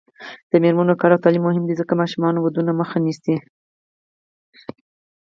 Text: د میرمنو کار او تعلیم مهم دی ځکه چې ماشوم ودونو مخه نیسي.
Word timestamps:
د 0.49 0.51
میرمنو 0.63 0.99
کار 1.01 1.11
او 1.13 1.23
تعلیم 1.23 1.43
مهم 1.47 1.63
دی 1.65 1.73
ځکه 1.81 1.91
چې 1.95 1.99
ماشوم 1.99 2.23
ودونو 2.39 2.71
مخه 2.81 2.97
نیسي. 3.05 3.35